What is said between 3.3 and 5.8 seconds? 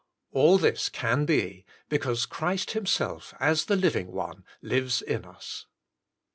as the Living One, lives in us.